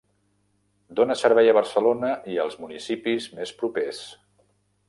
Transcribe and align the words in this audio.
Dóna 0.99 1.17
servei 1.19 1.43
a 1.51 1.53
Barcelona 1.59 2.11
i 2.37 2.39
als 2.47 2.59
municipis 2.65 3.31
més 3.41 3.57
propers. 3.63 4.05